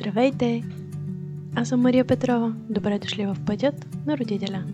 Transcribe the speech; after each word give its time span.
Здравейте! 0.00 0.62
Аз 1.56 1.68
съм 1.68 1.80
Мария 1.80 2.04
Петрова. 2.04 2.54
Добре 2.70 2.98
дошли 2.98 3.26
в 3.26 3.36
пътят 3.46 4.06
на 4.06 4.18
родителя. 4.18 4.64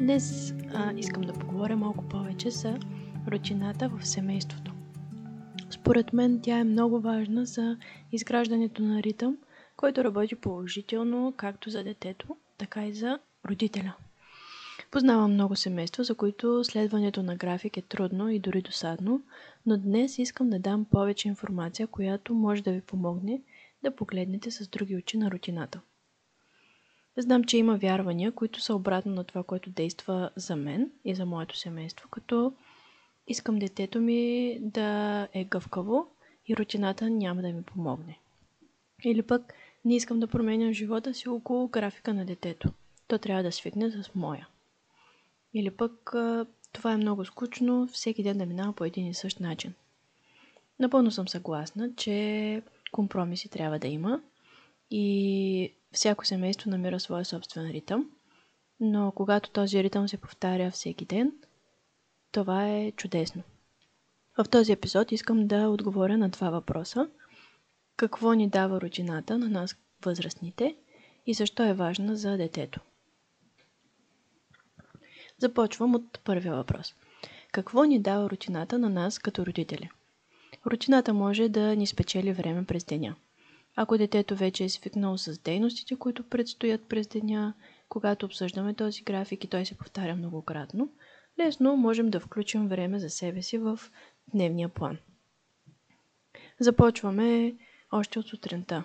Днес 0.00 0.54
а, 0.74 0.92
искам 0.96 1.22
да 1.22 1.32
поговоря 1.32 1.76
малко 1.76 2.04
повече 2.08 2.50
за 2.50 2.78
рутината 3.28 3.88
в 3.88 4.06
семейството. 4.06 4.72
Според 5.70 6.12
мен 6.12 6.40
тя 6.42 6.58
е 6.58 6.64
много 6.64 7.00
важна 7.00 7.44
за 7.44 7.76
изграждането 8.12 8.82
на 8.82 9.02
ритъм, 9.02 9.36
който 9.76 10.04
работи 10.04 10.34
положително 10.34 11.34
както 11.36 11.70
за 11.70 11.84
детето, 11.84 12.36
така 12.58 12.86
и 12.86 12.94
за 12.94 13.18
родителя. 13.48 13.94
Познавам 14.92 15.32
много 15.32 15.56
семейства, 15.56 16.04
за 16.04 16.14
които 16.14 16.64
следването 16.64 17.22
на 17.22 17.36
график 17.36 17.76
е 17.76 17.82
трудно 17.82 18.28
и 18.28 18.38
дори 18.38 18.62
досадно, 18.62 19.22
но 19.66 19.76
днес 19.76 20.18
искам 20.18 20.50
да 20.50 20.58
дам 20.58 20.84
повече 20.84 21.28
информация, 21.28 21.86
която 21.86 22.34
може 22.34 22.62
да 22.62 22.72
ви 22.72 22.80
помогне 22.80 23.42
да 23.82 23.96
погледнете 23.96 24.50
с 24.50 24.68
други 24.68 24.96
очи 24.96 25.18
на 25.18 25.30
рутината. 25.30 25.80
Знам, 27.16 27.44
че 27.44 27.56
има 27.56 27.76
вярвания, 27.76 28.32
които 28.32 28.60
са 28.60 28.74
обратно 28.74 29.14
на 29.14 29.24
това, 29.24 29.42
което 29.42 29.70
действа 29.70 30.30
за 30.36 30.56
мен 30.56 30.90
и 31.04 31.14
за 31.14 31.26
моето 31.26 31.56
семейство, 31.56 32.08
като 32.08 32.52
искам 33.26 33.58
детето 33.58 34.00
ми 34.00 34.58
да 34.60 35.28
е 35.32 35.44
гъвкаво 35.44 36.06
и 36.46 36.56
рутината 36.56 37.10
няма 37.10 37.42
да 37.42 37.48
ми 37.48 37.62
помогне. 37.62 38.18
Или 39.04 39.22
пък 39.22 39.54
не 39.84 39.96
искам 39.96 40.20
да 40.20 40.26
променям 40.26 40.72
живота 40.72 41.14
си 41.14 41.28
около 41.28 41.68
графика 41.68 42.14
на 42.14 42.24
детето. 42.24 42.72
То 43.08 43.18
трябва 43.18 43.42
да 43.42 43.52
свикне 43.52 43.90
с 43.90 44.14
моя. 44.14 44.48
Или 45.54 45.70
пък 45.70 46.14
това 46.72 46.92
е 46.92 46.96
много 46.96 47.24
скучно, 47.24 47.86
всеки 47.86 48.22
ден 48.22 48.38
да 48.38 48.46
минава 48.46 48.72
по 48.72 48.84
един 48.84 49.06
и 49.06 49.14
същ 49.14 49.40
начин. 49.40 49.74
Напълно 50.78 51.10
съм 51.10 51.28
съгласна, 51.28 51.94
че 51.96 52.62
компромиси 52.92 53.48
трябва 53.48 53.78
да 53.78 53.88
има 53.88 54.20
и 54.90 55.74
всяко 55.92 56.26
семейство 56.26 56.70
намира 56.70 57.00
своя 57.00 57.24
собствен 57.24 57.70
ритъм, 57.70 58.10
но 58.80 59.12
когато 59.12 59.50
този 59.50 59.82
ритъм 59.82 60.08
се 60.08 60.16
повтаря 60.16 60.70
всеки 60.70 61.04
ден, 61.04 61.32
това 62.32 62.68
е 62.68 62.92
чудесно. 62.92 63.42
В 64.38 64.44
този 64.50 64.72
епизод 64.72 65.12
искам 65.12 65.46
да 65.46 65.68
отговоря 65.68 66.18
на 66.18 66.28
два 66.28 66.50
въпроса. 66.50 67.08
Какво 67.96 68.32
ни 68.32 68.48
дава 68.48 68.80
рутината 68.80 69.38
на 69.38 69.48
нас 69.48 69.76
възрастните 70.04 70.76
и 71.26 71.34
защо 71.34 71.64
е 71.64 71.74
важна 71.74 72.16
за 72.16 72.36
детето? 72.36 72.80
Започвам 75.42 75.94
от 75.94 76.20
първия 76.24 76.54
въпрос. 76.54 76.94
Какво 77.52 77.84
ни 77.84 78.02
дава 78.02 78.30
рутината 78.30 78.78
на 78.78 78.88
нас 78.88 79.18
като 79.18 79.46
родители? 79.46 79.90
Рутината 80.66 81.14
може 81.14 81.48
да 81.48 81.76
ни 81.76 81.86
спечели 81.86 82.32
време 82.32 82.64
през 82.64 82.84
деня. 82.84 83.14
Ако 83.76 83.98
детето 83.98 84.36
вече 84.36 84.64
е 84.64 84.68
свикнало 84.68 85.18
с 85.18 85.38
дейностите, 85.38 85.96
които 85.96 86.28
предстоят 86.28 86.88
през 86.88 87.06
деня, 87.06 87.54
когато 87.88 88.26
обсъждаме 88.26 88.74
този 88.74 89.02
график 89.02 89.44
и 89.44 89.46
той 89.48 89.66
се 89.66 89.78
повтаря 89.78 90.16
многократно, 90.16 90.88
лесно 91.40 91.76
можем 91.76 92.10
да 92.10 92.20
включим 92.20 92.68
време 92.68 92.98
за 92.98 93.10
себе 93.10 93.42
си 93.42 93.58
в 93.58 93.80
дневния 94.34 94.68
план. 94.68 94.98
Започваме 96.60 97.54
още 97.92 98.18
от 98.18 98.26
сутринта. 98.26 98.84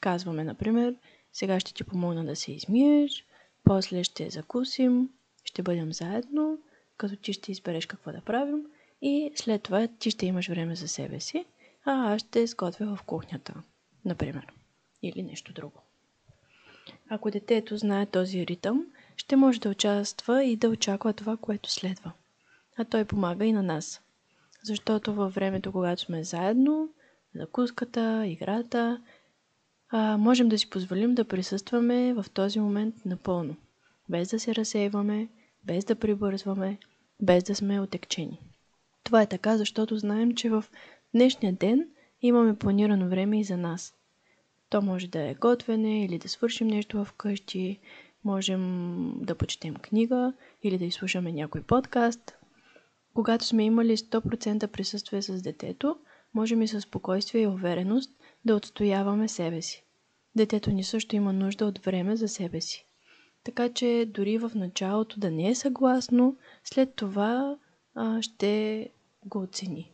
Казваме, 0.00 0.44
например, 0.44 0.96
сега 1.32 1.60
ще 1.60 1.74
ти 1.74 1.84
помогна 1.84 2.24
да 2.24 2.36
се 2.36 2.52
измиеш, 2.52 3.26
после 3.64 4.04
ще 4.04 4.30
закусим, 4.30 5.08
ще 5.54 5.62
бъдем 5.62 5.92
заедно, 5.92 6.58
като 6.96 7.16
ти 7.16 7.32
ще 7.32 7.52
избереш 7.52 7.86
какво 7.86 8.12
да 8.12 8.20
правим 8.20 8.66
и 9.02 9.32
след 9.34 9.62
това 9.62 9.88
ти 9.88 10.10
ще 10.10 10.26
имаш 10.26 10.48
време 10.48 10.74
за 10.74 10.88
себе 10.88 11.20
си, 11.20 11.44
а 11.84 12.14
аз 12.14 12.20
ще 12.20 12.46
сготвя 12.46 12.96
в 12.96 13.02
кухнята, 13.02 13.54
например. 14.04 14.46
Или 15.02 15.22
нещо 15.22 15.52
друго. 15.52 15.82
Ако 17.08 17.30
детето 17.30 17.76
знае 17.76 18.06
този 18.06 18.46
ритъм, 18.46 18.86
ще 19.16 19.36
може 19.36 19.60
да 19.60 19.68
участва 19.68 20.44
и 20.44 20.56
да 20.56 20.68
очаква 20.68 21.12
това, 21.12 21.36
което 21.36 21.70
следва. 21.70 22.12
А 22.76 22.84
той 22.84 23.04
помага 23.04 23.44
и 23.44 23.52
на 23.52 23.62
нас. 23.62 24.00
Защото 24.62 25.14
във 25.14 25.34
времето, 25.34 25.72
когато 25.72 26.02
сме 26.02 26.24
заедно, 26.24 26.88
закуската, 27.34 28.26
играта, 28.26 29.02
а, 29.90 30.16
можем 30.16 30.48
да 30.48 30.58
си 30.58 30.70
позволим 30.70 31.14
да 31.14 31.24
присъстваме 31.24 32.14
в 32.14 32.26
този 32.34 32.60
момент 32.60 32.94
напълно, 33.04 33.56
без 34.08 34.28
да 34.28 34.40
се 34.40 34.54
разсейваме, 34.54 35.28
без 35.66 35.84
да 35.84 35.94
прибързваме, 35.94 36.78
без 37.22 37.44
да 37.44 37.54
сме 37.54 37.80
отекчени. 37.80 38.40
Това 39.04 39.22
е 39.22 39.26
така, 39.26 39.56
защото 39.56 39.96
знаем, 39.96 40.34
че 40.34 40.50
в 40.50 40.64
днешния 41.14 41.52
ден 41.52 41.88
имаме 42.22 42.58
планирано 42.58 43.08
време 43.08 43.40
и 43.40 43.44
за 43.44 43.56
нас. 43.56 43.94
То 44.70 44.82
може 44.82 45.08
да 45.08 45.20
е 45.22 45.34
готвене 45.34 46.04
или 46.04 46.18
да 46.18 46.28
свършим 46.28 46.66
нещо 46.66 47.04
вкъщи, 47.04 47.80
можем 48.24 49.12
да 49.16 49.34
почетем 49.34 49.74
книга 49.74 50.32
или 50.62 50.78
да 50.78 50.84
изслушаме 50.84 51.32
някой 51.32 51.62
подкаст. 51.62 52.36
Когато 53.14 53.44
сме 53.44 53.64
имали 53.64 53.96
100% 53.96 54.66
присъствие 54.66 55.22
с 55.22 55.42
детето, 55.42 55.96
можем 56.34 56.62
и 56.62 56.68
със 56.68 56.82
спокойствие 56.82 57.42
и 57.42 57.46
увереност 57.46 58.10
да 58.44 58.56
отстояваме 58.56 59.28
себе 59.28 59.62
си. 59.62 59.84
Детето 60.36 60.70
ни 60.70 60.84
също 60.84 61.16
има 61.16 61.32
нужда 61.32 61.66
от 61.66 61.78
време 61.78 62.16
за 62.16 62.28
себе 62.28 62.60
си. 62.60 62.86
Така 63.44 63.72
че 63.72 64.06
дори 64.14 64.38
в 64.38 64.52
началото 64.54 65.20
да 65.20 65.30
не 65.30 65.48
е 65.48 65.54
съгласно, 65.54 66.36
след 66.64 66.94
това 66.94 67.56
а, 67.94 68.22
ще 68.22 68.88
го 69.26 69.38
оцени. 69.38 69.92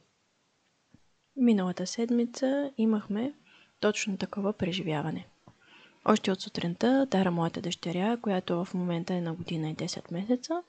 Миналата 1.37 1.87
седмица 1.87 2.72
имахме 2.78 3.34
точно 3.81 4.16
такова 4.16 4.53
преживяване. 4.53 5.27
Още 6.05 6.33
от 6.33 6.41
сутринта 6.41 7.06
Дара, 7.10 7.31
моята 7.31 7.60
дъщеря, 7.60 8.16
която 8.16 8.65
в 8.65 8.75
момента 8.75 9.15
е 9.15 9.21
на 9.21 9.34
година 9.34 9.71
и 9.71 9.75
10 9.75 10.12
месеца, 10.12 10.62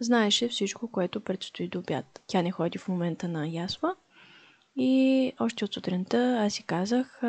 знаеше 0.00 0.48
всичко, 0.48 0.90
което 0.90 1.20
предстои 1.20 1.68
до 1.68 1.78
обяд. 1.78 2.22
Тя 2.26 2.42
не 2.42 2.50
ходи 2.50 2.78
в 2.78 2.88
момента 2.88 3.28
на 3.28 3.48
ясла 3.48 3.96
и 4.76 5.32
още 5.40 5.64
от 5.64 5.74
сутринта 5.74 6.38
аз 6.40 6.52
си 6.52 6.62
казах, 6.62 7.20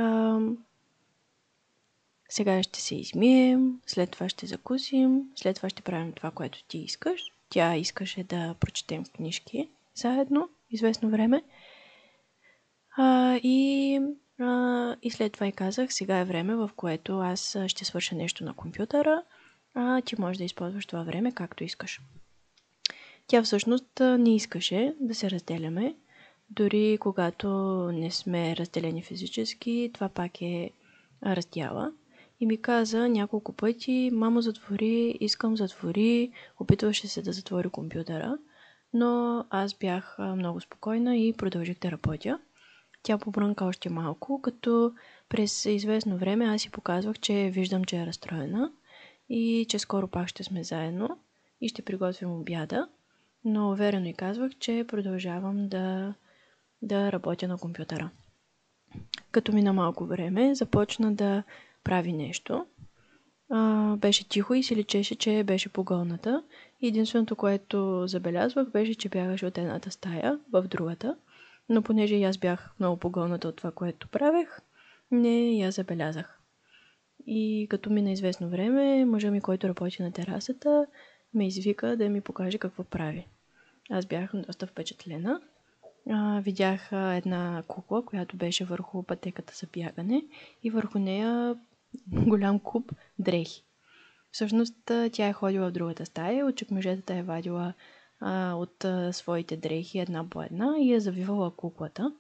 сега 2.30 2.63
ще 2.63 2.81
се 2.81 2.96
измием, 2.96 3.81
след 3.86 4.12
това 4.12 4.30
ще 4.30 4.46
закусим, 4.46 5.22
след 5.36 5.56
това 5.56 5.69
ще 5.69 5.81
правим 5.81 6.12
това, 6.12 6.31
което 6.31 6.63
ти 6.63 6.78
искаш. 6.78 7.22
Тя 7.50 7.75
искаше 7.75 8.24
да 8.24 8.56
прочетем 8.59 9.03
книжки 9.16 9.69
заедно, 9.96 10.50
известно 10.72 11.09
време. 11.09 11.44
А, 12.97 13.36
и, 13.44 14.00
а, 14.40 14.96
и 15.02 15.12
след 15.12 15.34
това 15.34 15.47
и 15.47 15.52
казах, 15.52 15.94
сега 15.94 16.18
е 16.18 16.25
време, 16.25 16.56
в 16.56 16.69
което 16.75 17.19
аз 17.19 17.58
ще 17.68 17.86
свърша 17.86 18.16
нещо 18.16 18.46
на 18.46 18.53
компютъра, 18.53 19.24
а 19.74 20.02
ти 20.02 20.22
можеш 20.22 20.38
да 20.38 20.44
използваш 20.44 20.86
това 20.86 21.03
време 21.03 21.31
както 21.31 21.63
искаш. 21.63 22.02
Тя 23.28 23.44
всъщност 23.44 24.00
не 24.00 24.36
искаше 24.36 24.96
да 25.00 25.16
се 25.16 25.31
разделяме, 25.31 25.96
дори 26.50 26.97
когато 27.02 27.47
не 27.94 28.12
сме 28.12 28.56
разделени 28.56 29.03
физически, 29.03 29.92
това 29.94 30.09
пак 30.09 30.42
е 30.42 30.72
раздяла 31.25 31.92
и 32.40 32.46
ми 32.46 32.62
каза 32.62 33.09
няколко 33.09 33.53
пъти, 33.53 34.09
мамо 34.13 34.41
затвори, 34.41 35.18
искам 35.19 35.57
затвори, 35.57 36.31
опитваше 36.59 37.07
се 37.07 37.22
да 37.22 37.34
затвори 37.34 37.69
компютъра, 37.69 38.38
но 38.94 39.46
аз 39.50 39.73
бях 39.73 40.16
много 40.19 40.62
спокойна 40.62 41.18
и 41.18 41.34
продължих 41.34 41.79
да 41.79 41.91
работя. 41.91 42.40
Тя 43.03 43.18
побрънка 43.18 43.66
още 43.66 43.90
малко, 43.90 44.41
като 44.41 44.94
през 45.29 45.66
известно 45.66 46.18
време 46.18 46.45
аз 46.45 46.62
си 46.62 46.72
показвах, 46.72 47.19
че 47.19 47.50
виждам, 47.53 47.84
че 47.84 47.97
е 47.97 48.06
разстроена 48.06 48.72
и 49.29 49.66
че 49.69 49.80
скоро 49.80 50.07
пак 50.07 50.27
ще 50.27 50.44
сме 50.44 50.63
заедно 50.63 51.18
и 51.62 51.69
ще 51.69 51.81
приготвим 51.81 52.31
обяда, 52.31 52.88
но 53.45 53.71
уверено 53.71 54.07
и 54.07 54.13
казвах, 54.13 54.51
че 54.60 54.86
продължавам 54.88 55.69
да, 55.69 56.13
да 56.81 57.12
работя 57.12 57.48
на 57.48 57.57
компютъра. 57.57 58.10
Като 59.31 59.54
мина 59.54 59.74
малко 59.74 60.06
време, 60.06 60.56
започна 60.56 61.15
да 61.15 61.44
прави 61.86 62.14
нещо. 62.14 62.66
А, 63.50 63.96
беше 63.96 64.30
тихо 64.30 64.54
и 64.54 64.64
си 64.64 64.76
личеше, 64.76 65.16
че 65.16 65.44
беше 65.44 65.70
погълната. 65.70 66.44
Единственото, 66.82 67.36
което 67.36 68.08
забелязвах, 68.08 68.72
беше, 68.72 68.96
че 68.96 69.10
бягаше 69.10 69.46
от 69.46 69.58
едната 69.58 69.92
стая 69.92 70.40
в 70.52 70.64
другата. 70.64 71.18
Но 71.70 71.82
понеже 71.82 72.16
и 72.16 72.24
аз 72.24 72.38
бях 72.38 72.74
много 72.80 72.98
погълната 72.98 73.48
от 73.48 73.56
това, 73.56 73.72
което 73.72 74.08
правех, 74.08 74.60
не 75.12 75.52
я 75.52 75.72
забелязах. 75.72 76.40
И 77.28 77.68
като 77.70 77.90
мина 77.90 78.12
известно 78.12 78.50
време, 78.50 79.06
мъжа 79.06 79.32
ми, 79.32 79.42
който 79.42 79.68
работи 79.68 80.04
на 80.04 80.12
терасата, 80.12 80.86
ме 81.34 81.48
извика 81.48 81.98
да 81.98 82.10
ми 82.10 82.22
покаже 82.22 82.58
какво 82.58 82.84
прави. 82.84 83.28
Аз 83.90 84.06
бях 84.06 84.32
доста 84.36 84.68
впечатлена. 84.68 85.42
А, 86.10 86.42
видях 86.44 86.92
една 86.92 87.64
кукла, 87.68 88.06
която 88.06 88.38
беше 88.38 88.66
върху 88.66 89.04
пътеката 89.04 89.54
за 89.56 89.68
бягане 89.74 90.24
и 90.64 90.70
върху 90.70 91.00
нея 91.00 91.56
голям 92.07 92.59
куп 92.59 92.92
дрехи. 93.19 93.63
Всъщност 94.31 94.92
тя 95.12 95.27
е 95.27 95.33
ходила 95.33 95.69
в 95.69 95.71
другата 95.71 96.06
стая, 96.06 96.45
от 96.45 96.56
чекмежетата 96.56 97.13
е 97.13 97.24
вадила 97.24 97.74
а, 98.19 98.53
от 98.53 98.86
а, 98.86 99.13
своите 99.13 99.57
дрехи 99.57 100.00
една 100.00 100.30
по 100.30 100.44
една 100.44 100.75
и 100.80 100.94
е 100.94 101.00
завивала 101.00 101.56
куклата. 101.56 102.12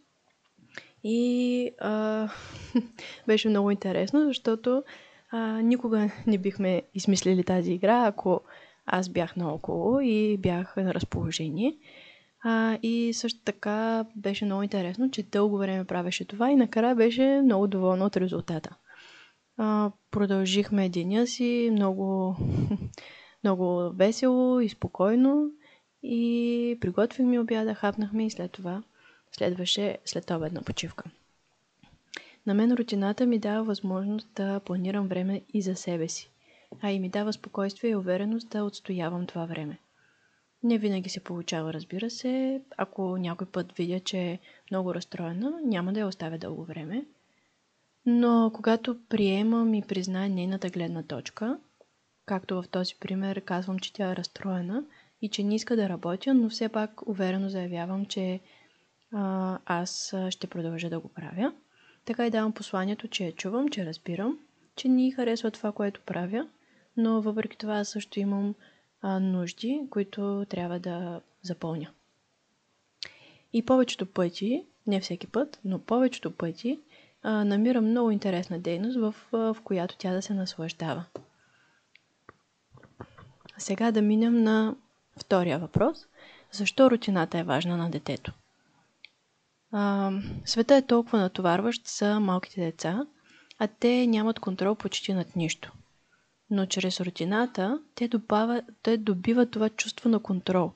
И 1.03 1.71
а, 1.79 2.29
беше 3.27 3.49
много 3.49 3.71
интересно, 3.71 4.25
защото 4.25 4.83
а, 5.31 5.61
никога 5.61 6.09
не 6.27 6.37
бихме 6.37 6.81
измислили 6.93 7.43
тази 7.43 7.73
игра, 7.73 8.05
ако 8.05 8.41
аз 8.85 9.09
бях 9.09 9.35
наоколо 9.35 9.99
и 9.99 10.37
бях 10.37 10.75
на 10.77 10.93
разположение. 10.93 11.77
А, 12.43 12.77
и 12.83 13.13
също 13.13 13.39
така 13.45 14.05
беше 14.15 14.45
много 14.45 14.63
интересно, 14.63 15.11
че 15.11 15.23
дълго 15.23 15.57
време 15.57 15.85
правеше 15.85 16.25
това 16.25 16.51
и 16.51 16.55
накрая 16.55 16.95
беше 16.95 17.41
много 17.43 17.67
доволна 17.67 18.05
от 18.05 18.17
резултата. 18.17 18.75
А, 19.57 19.91
продължихме 20.11 20.89
деня 20.89 21.27
си 21.27 21.69
много, 21.71 22.35
много 23.43 23.91
весело 23.95 24.59
и 24.59 24.69
спокойно 24.69 25.51
и 26.03 26.77
приготвихме 26.81 27.39
обяда, 27.39 27.73
хапнахме 27.73 28.25
и 28.25 28.29
след 28.29 28.51
това 28.51 28.83
следваше 29.31 29.97
след 30.05 30.31
обедна 30.31 30.61
почивка. 30.61 31.03
На 32.45 32.53
мен 32.53 32.71
рутината 32.71 33.25
ми 33.25 33.39
дава 33.39 33.63
възможност 33.63 34.27
да 34.35 34.59
планирам 34.59 35.07
време 35.07 35.41
и 35.53 35.61
за 35.61 35.75
себе 35.75 36.07
си, 36.07 36.29
а 36.81 36.91
и 36.91 36.99
ми 36.99 37.09
дава 37.09 37.33
спокойствие 37.33 37.89
и 37.89 37.95
увереност 37.95 38.49
да 38.49 38.63
отстоявам 38.63 39.25
това 39.25 39.45
време. 39.45 39.77
Не 40.63 40.77
винаги 40.77 41.09
се 41.09 41.19
получава, 41.19 41.73
разбира 41.73 42.09
се. 42.09 42.61
Ако 42.77 43.17
някой 43.17 43.47
път 43.47 43.71
видя, 43.77 43.99
че 43.99 44.17
е 44.17 44.39
много 44.71 44.95
разстроена, 44.95 45.53
няма 45.63 45.93
да 45.93 45.99
я 45.99 46.07
оставя 46.07 46.37
дълго 46.37 46.63
време. 46.63 47.05
Но 48.05 48.51
когато 48.53 48.97
приемам 49.09 49.73
и 49.73 49.81
призная 49.81 50.29
нейната 50.29 50.69
гледна 50.69 51.03
точка, 51.03 51.59
както 52.25 52.61
в 52.61 52.67
този 52.71 52.95
пример 52.99 53.41
казвам, 53.41 53.79
че 53.79 53.93
тя 53.93 54.11
е 54.11 54.15
разстроена 54.15 54.83
и 55.21 55.29
че 55.29 55.43
не 55.43 55.55
иска 55.55 55.75
да 55.75 55.89
работя, 55.89 56.33
но 56.33 56.49
все 56.49 56.69
пак 56.69 57.07
уверено 57.07 57.49
заявявам, 57.49 58.05
че 58.05 58.39
а, 59.11 59.59
аз 59.65 60.15
ще 60.29 60.47
продължа 60.47 60.89
да 60.89 60.99
го 60.99 61.07
правя. 61.07 61.53
Така 62.05 62.27
и 62.27 62.29
давам 62.29 62.53
посланието, 62.53 63.07
че 63.07 63.25
я 63.25 63.31
чувам, 63.31 63.69
че 63.69 63.85
разбирам, 63.85 64.39
че 64.75 64.87
ни 64.87 65.11
харесва 65.11 65.51
това, 65.51 65.71
което 65.71 66.01
правя, 66.01 66.47
но 66.97 67.21
въпреки 67.21 67.57
това 67.57 67.83
също 67.83 68.19
имам 68.19 68.55
а, 69.01 69.19
нужди, 69.19 69.81
които 69.89 70.45
трябва 70.49 70.79
да 70.79 71.21
запълня. 71.41 71.89
И 73.53 73.65
повечето 73.65 74.05
пъти, 74.05 74.65
не 74.87 75.01
всеки 75.01 75.27
път, 75.27 75.59
но 75.65 75.79
повечето 75.79 76.31
пъти, 76.31 76.79
а, 77.25 77.45
намирам 77.45 77.85
много 77.85 78.11
интересна 78.11 78.59
дейност, 78.59 78.97
в, 78.99 79.15
в 79.31 79.57
която 79.63 79.97
тя 79.97 80.13
да 80.13 80.21
се 80.21 80.33
наслаждава. 80.33 81.05
Сега 83.57 83.91
да 83.91 84.01
минем 84.01 84.43
на 84.43 84.75
втория 85.19 85.59
въпрос. 85.59 85.97
Защо 86.51 86.91
рутината 86.91 87.39
е 87.39 87.43
важна 87.43 87.77
на 87.77 87.89
детето? 87.89 88.33
А, 89.71 90.11
света 90.45 90.75
е 90.75 90.81
толкова 90.81 91.19
натоварващ 91.19 91.87
за 91.87 92.19
малките 92.19 92.61
деца, 92.61 93.05
а 93.59 93.67
те 93.67 94.07
нямат 94.07 94.39
контрол 94.39 94.75
почти 94.75 95.13
над 95.13 95.35
нищо. 95.35 95.71
Но 96.49 96.65
чрез 96.65 96.99
рутината 96.99 97.79
те, 97.95 98.07
добава, 98.07 98.61
те 98.83 98.97
добиват 98.97 99.51
това 99.51 99.69
чувство 99.69 100.09
на 100.09 100.19
контрол. 100.19 100.71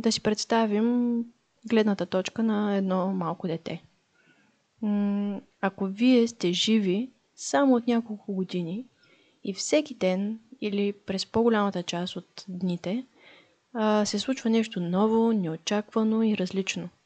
Да 0.00 0.12
си 0.12 0.22
представим 0.22 1.24
гледната 1.68 2.06
точка 2.06 2.42
на 2.42 2.76
едно 2.76 3.12
малко 3.12 3.46
дете. 3.46 3.82
Ако 5.60 5.86
вие 5.86 6.28
сте 6.28 6.52
живи 6.52 7.10
само 7.34 7.74
от 7.74 7.86
няколко 7.86 8.34
години 8.34 8.86
и 9.44 9.54
всеки 9.54 9.94
ден 9.94 10.40
или 10.60 10.92
през 10.92 11.26
по-голямата 11.26 11.82
част 11.82 12.16
от 12.16 12.44
дните 12.48 13.06
се 14.04 14.18
случва 14.18 14.50
нещо 14.50 14.80
ново, 14.80 15.32
неочаквано 15.32 16.22
и 16.22 16.36
различно– 16.38 16.88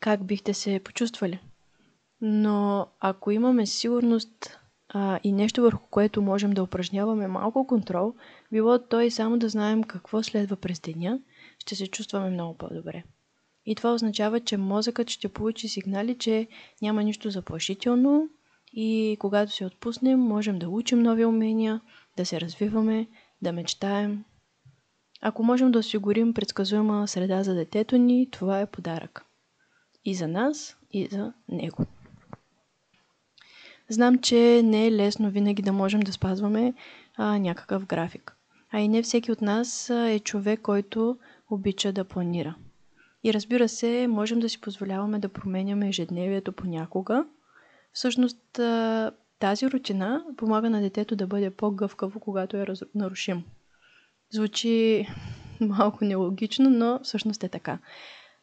как 0.00 0.24
бихте 0.24 0.54
се 0.54 0.80
почувствали. 0.84 1.40
Но 2.20 2.88
ако 3.00 3.30
имаме 3.30 3.66
сигурност 3.66 4.58
а, 4.88 5.20
и 5.24 5.32
нещо 5.32 5.62
върху 5.62 5.86
което 5.90 6.22
можем 6.22 6.50
да 6.50 6.62
упражняваме 6.62 7.26
малко 7.26 7.66
контрол, 7.66 8.14
било 8.52 8.78
то 8.78 9.00
и 9.00 9.10
само 9.10 9.38
да 9.38 9.48
знаем 9.48 9.84
какво 9.84 10.22
следва 10.22 10.56
през 10.56 10.80
деня, 10.80 11.20
ще 11.58 11.74
се 11.74 11.86
чувстваме 11.86 12.30
много 12.30 12.54
по-добре. 12.54 13.04
И 13.66 13.74
това 13.74 13.94
означава, 13.94 14.40
че 14.40 14.56
мозъкът 14.56 15.10
ще 15.10 15.28
получи 15.28 15.68
сигнали, 15.68 16.18
че 16.18 16.48
няма 16.82 17.02
нищо 17.02 17.30
заплашително 17.30 18.28
и 18.72 19.16
когато 19.20 19.52
се 19.52 19.64
отпуснем, 19.64 20.20
можем 20.20 20.58
да 20.58 20.68
учим 20.68 20.98
нови 20.98 21.24
умения, 21.24 21.80
да 22.16 22.26
се 22.26 22.40
развиваме, 22.40 23.08
да 23.42 23.52
мечтаем. 23.52 24.24
Ако 25.20 25.44
можем 25.44 25.70
да 25.72 25.78
осигурим 25.78 26.34
предсказуема 26.34 27.08
среда 27.08 27.42
за 27.42 27.54
детето 27.54 27.98
ни, 27.98 28.30
това 28.30 28.60
е 28.60 28.70
подарък 28.70 29.24
и 30.04 30.14
за 30.14 30.28
нас, 30.28 30.76
и 30.92 31.06
за 31.06 31.32
него. 31.48 31.86
Знам, 33.88 34.18
че 34.18 34.62
не 34.64 34.86
е 34.86 34.92
лесно 34.92 35.30
винаги 35.30 35.62
да 35.62 35.72
можем 35.72 36.00
да 36.00 36.12
спазваме 36.12 36.74
а, 37.16 37.38
някакъв 37.38 37.86
график. 37.86 38.36
А 38.70 38.80
и 38.80 38.88
не 38.88 39.02
всеки 39.02 39.32
от 39.32 39.40
нас 39.40 39.90
е 39.90 40.20
човек, 40.24 40.60
който 40.60 41.18
обича 41.50 41.92
да 41.92 42.04
планира. 42.04 42.54
И 43.26 43.34
разбира 43.34 43.68
се, 43.68 44.06
можем 44.06 44.40
да 44.40 44.48
си 44.48 44.60
позволяваме 44.60 45.18
да 45.18 45.28
променяме 45.28 45.88
ежедневието 45.88 46.52
понякога. 46.52 47.26
Всъщност, 47.92 48.60
тази 49.38 49.70
рутина 49.70 50.24
помага 50.36 50.70
на 50.70 50.80
детето 50.80 51.16
да 51.16 51.26
бъде 51.26 51.50
по-гъвкаво, 51.50 52.20
когато 52.20 52.56
е 52.56 52.66
нарушим. 52.94 53.44
Звучи 54.30 55.06
малко 55.60 56.04
нелогично, 56.04 56.70
но 56.70 57.00
всъщност 57.02 57.44
е 57.44 57.48
така 57.48 57.78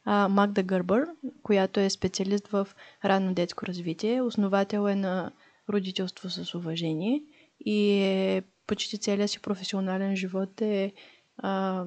а, 0.06 0.28
Магда 0.28 0.64
Гърбър, 0.64 1.06
която 1.44 1.80
е 1.80 1.90
специалист 1.90 2.48
в 2.48 2.68
ранно 3.06 3.34
детско 3.34 3.66
развитие. 3.66 4.22
Основател 4.22 4.88
е 4.88 4.96
на 4.96 5.32
родителство 5.70 6.30
с 6.30 6.56
уважение 6.56 7.24
и 7.60 8.02
е, 8.02 8.44
почти 8.68 9.00
целият 9.00 9.32
си 9.32 9.42
професионален 9.42 10.16
живот 10.16 10.62
е 10.62 10.94
а, 11.38 11.86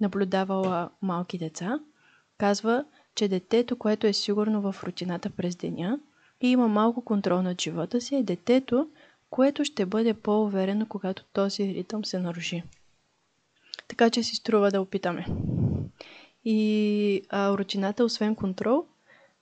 наблюдавала 0.00 0.90
малки 1.02 1.38
деца. 1.38 1.78
Казва, 2.44 2.84
че 3.14 3.28
детето, 3.28 3.76
което 3.76 4.06
е 4.06 4.12
сигурно 4.12 4.72
в 4.72 4.84
рутината 4.84 5.30
през 5.30 5.56
деня 5.56 5.98
и 6.40 6.48
има 6.48 6.68
малко 6.68 7.04
контрол 7.04 7.42
над 7.42 7.60
живота 7.60 8.00
си, 8.00 8.14
е 8.14 8.22
детето, 8.22 8.88
което 9.30 9.64
ще 9.64 9.86
бъде 9.86 10.14
по-уверено, 10.14 10.86
когато 10.86 11.24
този 11.32 11.74
ритъм 11.74 12.04
се 12.04 12.18
наруши. 12.18 12.62
Така 13.88 14.10
че 14.10 14.22
си 14.22 14.36
струва 14.36 14.70
да 14.70 14.80
опитаме. 14.80 15.26
И 16.44 17.22
а, 17.28 17.58
рутината, 17.58 18.04
освен 18.04 18.34
контрол, 18.34 18.84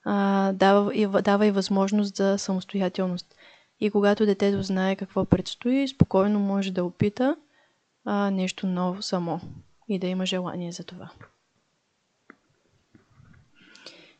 а, 0.05 0.51
дава, 0.51 0.95
и, 0.95 1.07
дава 1.07 1.45
и 1.45 1.51
възможност 1.51 2.15
за 2.15 2.37
самостоятелност. 2.37 3.35
И 3.79 3.91
когато 3.91 4.25
детето 4.25 4.63
знае 4.63 4.95
какво 4.95 5.25
предстои, 5.25 5.87
спокойно 5.87 6.39
може 6.39 6.71
да 6.71 6.83
опита 6.83 7.35
а, 8.05 8.31
нещо 8.31 8.67
ново 8.67 9.01
само 9.01 9.41
и 9.89 9.99
да 9.99 10.07
има 10.07 10.25
желание 10.25 10.71
за 10.71 10.83
това. 10.83 11.09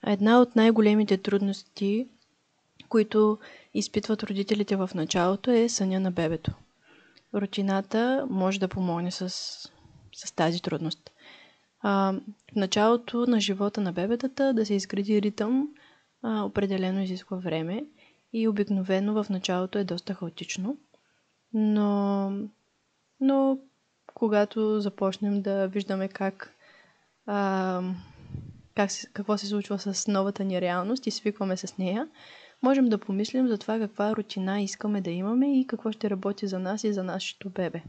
Една 0.07 0.41
от 0.41 0.55
най-големите 0.55 1.17
трудности, 1.17 2.07
които 2.89 3.38
изпитват 3.74 4.24
родителите 4.24 4.75
в 4.75 4.89
началото, 4.95 5.51
е 5.51 5.69
съня 5.69 6.00
на 6.00 6.12
бебето. 6.12 6.51
Рутината 7.33 8.27
може 8.29 8.60
да 8.60 8.67
помогне 8.67 9.12
с, 9.12 9.29
с 10.15 10.31
тази 10.36 10.62
трудност 10.62 11.10
а, 11.83 12.13
в 12.51 12.55
началото 12.55 13.25
на 13.27 13.39
живота 13.39 13.81
на 13.81 13.93
бебетата 13.93 14.53
да 14.53 14.65
се 14.65 14.74
изгради 14.74 15.22
ритъм 15.22 15.67
а, 16.22 16.43
определено 16.43 17.01
изисква 17.01 17.38
време 17.38 17.86
и 18.33 18.48
обикновено 18.48 19.24
в 19.24 19.29
началото 19.29 19.79
е 19.79 19.83
доста 19.83 20.13
хаотично. 20.13 20.77
Но, 21.53 22.31
но 23.22 23.60
когато 24.13 24.81
започнем 24.81 25.41
да 25.41 25.67
виждаме 25.67 26.07
как, 26.07 26.53
а, 27.25 27.81
как 28.75 28.89
какво 29.13 29.38
се 29.38 29.48
случва 29.48 29.80
с 29.80 30.08
новата 30.08 30.44
ни 30.44 30.62
реалност 30.62 31.08
и 31.08 31.12
свикваме 31.12 31.58
с 31.58 31.77
нея, 31.77 32.08
можем 32.63 32.86
да 32.86 32.98
помислим 32.98 33.48
за 33.48 33.58
това 33.58 33.80
каква 33.80 34.15
рутина 34.15 34.62
искаме 34.62 35.01
да 35.01 35.12
имаме 35.12 35.60
и 35.60 35.68
какво 35.68 35.92
ще 35.92 36.10
работи 36.10 36.48
за 36.48 36.60
нас 36.60 36.84
и 36.84 36.94
за 36.94 37.03
нашето 37.03 37.50
бебе. 37.50 37.84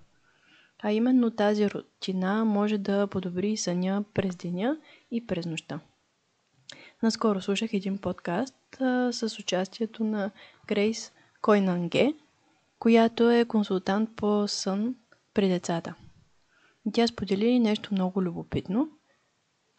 А 0.83 0.93
именно 0.93 1.31
тази 1.31 1.71
рутина 1.71 2.45
може 2.45 2.79
да 2.79 3.07
подобри 3.07 3.57
съня 3.57 4.05
през 4.15 4.37
деня 4.37 4.77
и 5.11 5.27
през 5.27 5.47
нощта. 5.47 5.81
Наскоро 7.03 7.41
слушах 7.41 7.73
един 7.73 7.99
подкаст 7.99 8.81
а, 8.81 9.13
с 9.13 9.39
участието 9.39 10.05
на 10.05 10.31
Грейс 10.67 11.13
Койнанге, 11.41 12.15
която 12.79 13.31
е 13.31 13.45
консултант 13.45 14.11
по 14.17 14.49
сън 14.49 14.95
при 15.35 15.49
децата. 15.49 15.95
Тя 16.93 17.07
сподели 17.07 17.59
нещо 17.59 17.89
много 17.93 18.23
любопитно. 18.23 18.89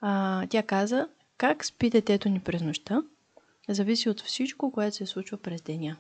А, 0.02 0.48
тя 0.48 0.64
каза, 0.64 1.08
как 1.38 1.66
спи 1.66 1.90
детето 1.90 2.30
ни 2.30 2.40
през 2.40 2.62
нощта, 2.62 3.04
зависи 3.70 4.10
от 4.10 4.22
всичко, 4.22 4.72
което 4.72 4.96
се 4.96 5.06
случва 5.06 5.38
през 5.38 5.62
деня. 5.62 5.98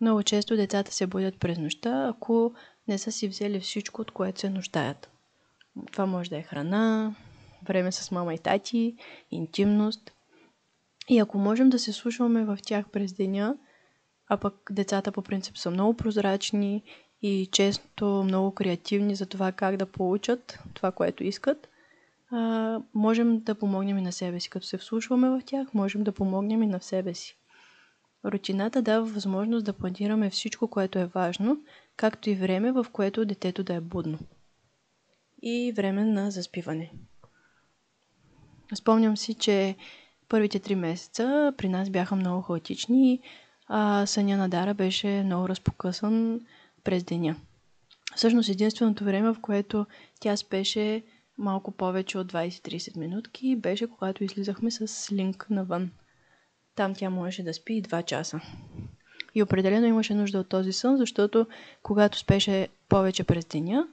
Много 0.00 0.22
често 0.22 0.56
децата 0.56 0.92
се 0.92 1.06
будят 1.06 1.38
през 1.38 1.58
нощта, 1.58 2.08
ако 2.08 2.54
не 2.88 2.98
са 2.98 3.12
си 3.12 3.28
взели 3.28 3.60
всичко, 3.60 4.02
от 4.02 4.10
което 4.10 4.40
се 4.40 4.50
нуждаят. 4.50 5.10
Това 5.92 6.06
може 6.06 6.30
да 6.30 6.36
е 6.36 6.42
храна, 6.42 7.14
време 7.64 7.92
с 7.92 8.10
мама 8.10 8.34
и 8.34 8.38
тати, 8.38 8.96
интимност. 9.30 10.12
И 11.08 11.18
ако 11.18 11.38
можем 11.38 11.70
да 11.70 11.78
се 11.78 11.92
слушаме 11.92 12.44
в 12.44 12.58
тях 12.62 12.88
през 12.88 13.12
деня, 13.12 13.56
а 14.28 14.36
пък 14.36 14.54
децата 14.70 15.12
по 15.12 15.22
принцип 15.22 15.58
са 15.58 15.70
много 15.70 15.94
прозрачни 15.94 16.82
и 17.22 17.48
често 17.52 18.04
много 18.06 18.54
креативни 18.54 19.14
за 19.14 19.26
това 19.26 19.52
как 19.52 19.76
да 19.76 19.86
получат 19.86 20.58
това, 20.74 20.92
което 20.92 21.24
искат, 21.24 21.68
а, 22.30 22.80
можем 22.94 23.40
да 23.40 23.54
помогнем 23.54 23.98
и 23.98 24.02
на 24.02 24.12
себе 24.12 24.40
си. 24.40 24.50
Като 24.50 24.66
се 24.66 24.78
вслушваме 24.78 25.30
в 25.30 25.42
тях, 25.46 25.74
можем 25.74 26.04
да 26.04 26.12
помогнем 26.12 26.62
и 26.62 26.66
на 26.66 26.80
себе 26.80 27.14
си. 27.14 27.36
Рутината 28.24 28.82
дава 28.82 29.06
възможност 29.06 29.64
да 29.64 29.72
планираме 29.72 30.30
всичко, 30.30 30.68
което 30.68 30.98
е 30.98 31.06
важно, 31.06 31.56
както 31.96 32.30
и 32.30 32.34
време, 32.34 32.72
в 32.72 32.86
което 32.92 33.24
детето 33.24 33.62
да 33.62 33.74
е 33.74 33.80
будно. 33.80 34.18
И 35.42 35.72
време 35.76 36.04
на 36.04 36.30
заспиване. 36.30 36.92
Спомням 38.74 39.16
си, 39.16 39.34
че 39.34 39.76
първите 40.28 40.58
три 40.58 40.74
месеца 40.74 41.52
при 41.56 41.68
нас 41.68 41.90
бяха 41.90 42.16
много 42.16 42.42
хаотични, 42.42 43.20
а 43.66 44.06
съня 44.06 44.36
на 44.36 44.48
Дара 44.48 44.74
беше 44.74 45.22
много 45.24 45.48
разпокъсан 45.48 46.40
през 46.84 47.04
деня. 47.04 47.36
Всъщност 48.16 48.48
единственото 48.48 49.04
време, 49.04 49.32
в 49.32 49.40
което 49.40 49.86
тя 50.20 50.36
спеше 50.36 51.02
малко 51.40 51.70
повече 51.70 52.18
от 52.18 52.32
20-30 52.32 52.98
минутки, 52.98 53.56
беше 53.56 53.90
когато 53.90 54.24
излизахме 54.24 54.70
с 54.70 55.12
линк 55.12 55.46
навън. 55.50 55.90
Там 56.74 56.94
тя 56.94 57.10
можеше 57.10 57.42
да 57.42 57.54
спи 57.54 57.74
и 57.74 57.82
2 57.82 58.04
часа. 58.04 58.40
И 59.34 59.42
определено 59.42 59.86
имаше 59.86 60.14
нужда 60.14 60.38
от 60.38 60.48
този 60.48 60.72
сън, 60.72 60.96
защото 60.96 61.46
когато 61.82 62.18
спеше 62.18 62.68
повече 62.88 63.24
през 63.24 63.44
деня, 63.44 63.86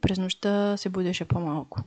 през 0.00 0.18
нощта 0.18 0.76
се 0.76 0.88
будеше 0.88 1.24
по-малко. 1.24 1.80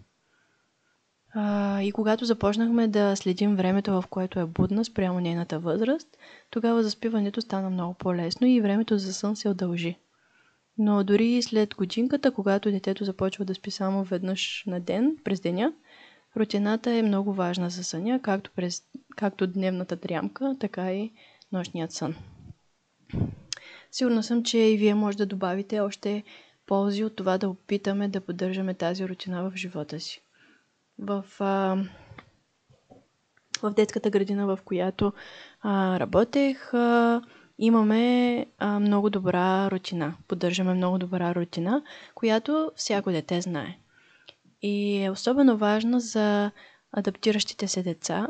А, 1.34 1.82
и 1.82 1.92
когато 1.92 2.26
започнахме 2.26 2.88
да 2.88 3.16
следим 3.16 3.56
времето, 3.56 4.02
в 4.02 4.08
което 4.08 4.40
е 4.40 4.46
будна 4.46 4.86
спрямо 4.86 5.20
нейната 5.20 5.60
възраст, 5.60 6.18
тогава 6.50 6.84
заспиването 6.84 7.42
стана 7.42 7.70
много 7.70 7.94
по-лесно 7.94 8.48
и 8.48 8.62
времето 8.62 8.98
за 8.98 9.14
сън 9.14 9.36
се 9.36 9.50
удължи. 9.50 9.98
Но 10.78 11.04
дори 11.04 11.42
след 11.42 11.76
годинката, 11.76 12.32
когато 12.32 12.72
детето 12.72 13.06
започва 13.06 13.46
да 13.46 13.56
спи 13.56 13.72
само 13.72 14.04
веднъж 14.04 14.64
на 14.68 14.80
ден, 14.80 15.18
през 15.24 15.42
деня, 15.42 15.74
рутината 16.38 16.92
е 16.92 17.02
много 17.02 17.34
важна 17.34 17.70
за 17.70 17.84
съня, 17.84 18.20
както, 18.22 18.52
през, 18.56 18.84
както 19.16 19.48
дневната 19.48 19.96
дрямка, 19.96 20.56
така 20.60 20.94
и 20.94 21.12
нощният 21.52 21.92
сън. 21.92 22.16
Сигурна 23.92 24.24
съм, 24.24 24.44
че 24.44 24.58
и 24.58 24.78
вие 24.78 24.96
може 24.96 25.18
да 25.18 25.26
добавите 25.26 25.80
още 25.80 26.24
ползи 26.66 27.04
от 27.04 27.16
това 27.16 27.38
да 27.38 27.50
опитаме 27.50 28.08
да 28.08 28.22
поддържаме 28.22 28.74
тази 28.74 29.08
рутина 29.08 29.50
в 29.50 29.56
живота 29.56 30.00
си. 30.00 30.22
В, 31.00 31.26
а, 31.40 31.78
в 33.62 33.74
детската 33.74 34.10
градина, 34.10 34.48
в 34.48 34.60
която 34.66 35.14
а, 35.62 36.00
работех, 36.00 36.74
а, 36.74 37.22
имаме 37.58 38.46
а, 38.58 38.80
много 38.80 39.10
добра 39.10 39.72
рутина. 39.72 40.16
Поддържаме 40.28 40.74
много 40.74 40.98
добра 40.98 41.36
рутина, 41.36 41.84
която 42.16 42.72
всяко 42.76 43.12
дете 43.12 43.42
знае. 43.42 43.78
И 44.62 45.04
е 45.04 45.12
особено 45.12 45.58
важно 45.58 46.00
за 46.00 46.52
адаптиращите 46.92 47.68
се 47.68 47.84
деца, 47.84 48.28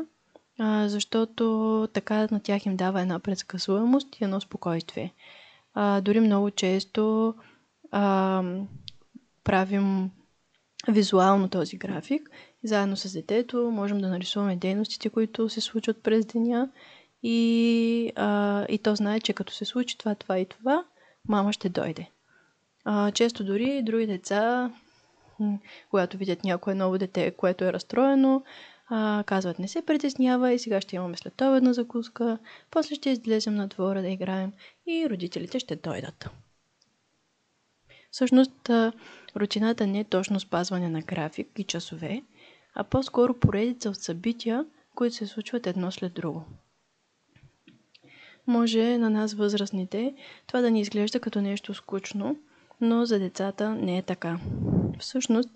а, 0.58 0.88
защото 0.88 1.88
така 1.92 2.28
на 2.30 2.40
тях 2.40 2.66
им 2.66 2.76
дава 2.76 3.00
една 3.00 3.18
предсказуемост 3.18 4.20
и 4.20 4.24
едно 4.24 4.40
спокойствие. 4.40 5.14
А, 5.74 6.00
дори 6.00 6.20
много 6.20 6.50
често 6.50 7.34
а, 7.90 8.42
правим 9.44 10.10
визуално 10.88 11.48
този 11.48 11.76
график. 11.76 12.30
Заедно 12.64 12.96
с 12.96 13.12
детето 13.12 13.70
можем 13.70 13.98
да 13.98 14.08
нарисуваме 14.08 14.56
дейностите, 14.56 15.10
които 15.10 15.48
се 15.48 15.60
случват 15.60 16.02
през 16.02 16.26
деня 16.26 16.68
и, 17.22 18.12
а, 18.16 18.66
и 18.68 18.78
то 18.78 18.94
знае, 18.94 19.20
че 19.20 19.32
като 19.32 19.52
се 19.52 19.64
случи 19.64 19.98
това, 19.98 20.14
това 20.14 20.38
и 20.38 20.46
това, 20.46 20.84
мама 21.28 21.52
ще 21.52 21.68
дойде. 21.68 22.10
А, 22.84 23.10
често 23.10 23.44
дори 23.44 23.82
други 23.82 24.06
деца, 24.06 24.70
когато 25.90 26.16
видят 26.16 26.44
някое 26.44 26.74
ново 26.74 26.98
дете, 26.98 27.30
което 27.30 27.64
е 27.64 27.72
разстроено, 27.72 28.42
а, 28.88 29.24
казват 29.26 29.58
не 29.58 29.68
се 29.68 29.86
притеснява 29.86 30.52
и 30.52 30.58
сега 30.58 30.80
ще 30.80 30.96
имаме 30.96 31.16
следобедна 31.16 31.72
закуска, 31.72 32.38
после 32.70 32.94
ще 32.94 33.10
излезем 33.10 33.54
на 33.54 33.66
двора 33.66 34.02
да 34.02 34.08
играем 34.08 34.52
и 34.86 35.06
родителите 35.10 35.58
ще 35.58 35.76
дойдат. 35.76 36.30
Всъщност, 38.10 38.70
рутината 39.36 39.86
не 39.86 40.00
е 40.00 40.04
точно 40.04 40.40
спазване 40.40 40.88
на 40.88 41.00
график 41.00 41.48
и 41.58 41.64
часове, 41.64 42.22
а 42.74 42.84
по-скоро 42.84 43.34
поредица 43.34 43.90
от 43.90 43.96
събития, 43.96 44.64
които 44.94 45.16
се 45.16 45.26
случват 45.26 45.66
едно 45.66 45.92
след 45.92 46.14
друго. 46.14 46.44
Може 48.46 48.98
на 48.98 49.10
нас 49.10 49.34
възрастните 49.34 50.14
това 50.46 50.60
да 50.60 50.70
ни 50.70 50.80
изглежда 50.80 51.20
като 51.20 51.40
нещо 51.40 51.74
скучно, 51.74 52.36
но 52.80 53.06
за 53.06 53.18
децата 53.18 53.74
не 53.74 53.98
е 53.98 54.02
така. 54.02 54.38
Всъщност, 54.98 55.50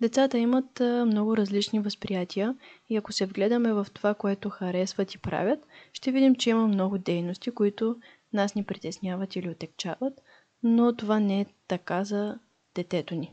децата 0.00 0.38
имат 0.38 0.80
много 0.80 1.36
различни 1.36 1.80
възприятия 1.80 2.54
и 2.88 2.96
ако 2.96 3.12
се 3.12 3.26
вгледаме 3.26 3.72
в 3.72 3.86
това, 3.94 4.14
което 4.14 4.50
харесват 4.50 5.14
и 5.14 5.18
правят, 5.18 5.66
ще 5.92 6.12
видим, 6.12 6.34
че 6.34 6.50
има 6.50 6.66
много 6.66 6.98
дейности, 6.98 7.50
които 7.50 7.96
нас 8.32 8.54
ни 8.54 8.64
притесняват 8.64 9.36
или 9.36 9.50
отекчават, 9.50 10.20
но 10.62 10.96
това 10.96 11.20
не 11.20 11.40
е 11.40 11.46
така 11.68 12.04
за 12.04 12.38
детето 12.74 13.14
ни. 13.14 13.32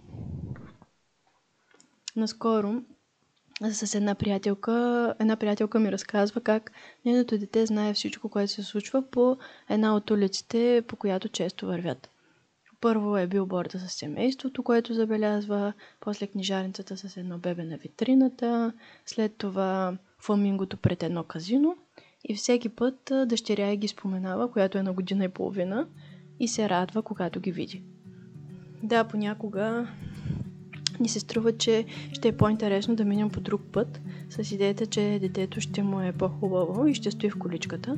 Наскоро 2.15 2.73
с 3.61 3.95
една 3.95 4.15
приятелка, 4.15 5.15
една 5.19 5.35
приятелка 5.35 5.79
ми 5.79 5.91
разказва 5.91 6.41
как 6.41 6.71
нейното 7.05 7.37
дете 7.37 7.65
знае 7.65 7.93
всичко, 7.93 8.29
което 8.29 8.51
се 8.51 8.63
случва 8.63 9.09
по 9.11 9.37
една 9.69 9.95
от 9.95 10.11
улиците, 10.11 10.83
по 10.87 10.95
която 10.95 11.29
често 11.29 11.67
вървят. 11.67 12.09
Първо 12.81 13.17
е 13.17 13.27
билборда 13.27 13.79
с 13.79 13.89
семейството, 13.89 14.63
което 14.63 14.93
забелязва, 14.93 15.73
после 15.99 16.27
книжарницата 16.27 16.97
с 16.97 17.17
едно 17.17 17.37
бебе 17.37 17.63
на 17.63 17.77
витрината, 17.77 18.73
след 19.05 19.35
това 19.37 19.97
фламингото 20.19 20.77
пред 20.77 21.03
едно 21.03 21.23
казино 21.23 21.75
и 22.23 22.35
всеки 22.35 22.69
път 22.69 23.11
дъщеря 23.25 23.75
ги 23.75 23.87
споменава, 23.87 24.51
която 24.51 24.77
е 24.77 24.83
на 24.83 24.93
година 24.93 25.25
и 25.25 25.29
половина 25.29 25.87
и 26.39 26.47
се 26.47 26.69
радва, 26.69 27.01
когато 27.01 27.39
ги 27.39 27.51
види. 27.51 27.83
Да, 28.83 29.03
понякога 29.03 29.87
ни 30.99 31.09
се 31.09 31.19
струва, 31.19 31.51
че 31.57 31.85
ще 32.11 32.27
е 32.27 32.37
по-интересно 32.37 32.95
да 32.95 33.05
минем 33.05 33.29
по 33.29 33.39
друг 33.39 33.61
път, 33.71 34.01
с 34.29 34.51
идеята, 34.51 34.85
че 34.85 35.17
детето 35.21 35.61
ще 35.61 35.83
му 35.83 36.01
е 36.01 36.11
по-хубаво 36.11 36.87
и 36.87 36.93
ще 36.93 37.11
стои 37.11 37.29
в 37.29 37.37
количката. 37.37 37.97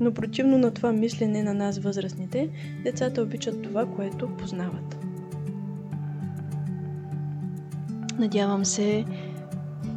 Но 0.00 0.14
противно 0.14 0.58
на 0.58 0.70
това 0.70 0.92
мислене 0.92 1.42
на 1.42 1.54
нас 1.54 1.78
възрастните, 1.78 2.48
децата 2.84 3.22
обичат 3.22 3.62
това, 3.62 3.86
което 3.86 4.28
познават. 4.28 4.96
Надявам 8.18 8.64
се 8.64 9.04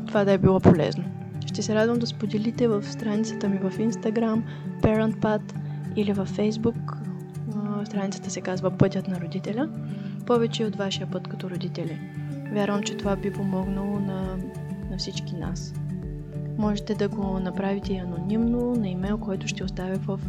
това 0.07 0.25
да 0.25 0.31
е 0.31 0.37
било 0.37 0.59
полезно. 0.59 1.03
Ще 1.45 1.61
се 1.61 1.75
радвам 1.75 1.99
да 1.99 2.07
споделите 2.07 2.67
в 2.67 2.83
страницата 2.83 3.49
ми 3.49 3.57
в 3.57 3.77
Instagram, 3.77 4.41
ParentPad 4.81 5.41
или 5.95 6.13
във 6.13 6.37
Facebook. 6.37 6.95
Страницата 7.85 8.29
се 8.29 8.41
казва 8.41 8.71
Пътят 8.71 9.07
на 9.07 9.21
родителя. 9.21 9.69
Повече 10.25 10.65
от 10.65 10.75
вашия 10.75 11.11
път 11.11 11.27
като 11.27 11.49
родители. 11.49 11.99
Вярвам, 12.51 12.83
че 12.83 12.97
това 12.97 13.15
би 13.15 13.33
помогнало 13.33 13.99
на, 13.99 14.37
на 14.91 14.97
всички 14.97 15.35
нас. 15.35 15.73
Можете 16.57 16.95
да 16.95 17.09
го 17.09 17.39
направите 17.39 17.95
анонимно 17.95 18.75
на 18.75 18.89
имейл, 18.89 19.17
който 19.17 19.47
ще 19.47 19.63
оставя 19.63 19.97
в 19.97 20.19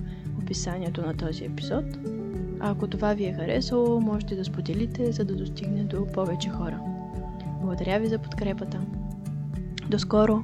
описанието 0.42 1.02
на 1.02 1.16
този 1.16 1.44
епизод. 1.44 1.84
А 2.60 2.70
ако 2.70 2.86
това 2.86 3.14
ви 3.14 3.24
е 3.24 3.32
харесало, 3.32 4.00
можете 4.00 4.36
да 4.36 4.44
споделите, 4.44 5.12
за 5.12 5.24
да 5.24 5.36
достигне 5.36 5.84
до 5.84 6.06
повече 6.06 6.48
хора. 6.48 6.80
Благодаря 7.60 8.00
ви 8.00 8.08
за 8.08 8.18
подкрепата. 8.18 8.80
До 9.90 9.98
скоро! 9.98 10.42